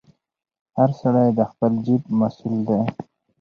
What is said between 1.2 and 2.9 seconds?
د خپل جیب مسوول دی.